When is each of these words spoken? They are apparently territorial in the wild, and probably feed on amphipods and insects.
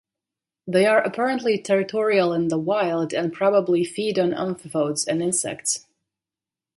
They 0.65 0.87
are 0.87 0.97
apparently 0.97 1.59
territorial 1.61 2.33
in 2.33 2.47
the 2.47 2.57
wild, 2.57 3.13
and 3.13 3.31
probably 3.31 3.83
feed 3.85 4.17
on 4.17 4.31
amphipods 4.31 5.05
and 5.07 5.21
insects. 5.21 5.85